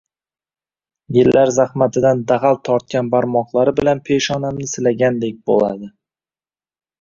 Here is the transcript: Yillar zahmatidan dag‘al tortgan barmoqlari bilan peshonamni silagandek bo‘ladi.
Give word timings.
Yillar 1.17 1.51
zahmatidan 1.57 2.23
dag‘al 2.31 2.57
tortgan 2.69 3.11
barmoqlari 3.17 3.75
bilan 3.81 4.01
peshonamni 4.09 4.67
silagandek 4.73 5.39
bo‘ladi. 5.53 5.93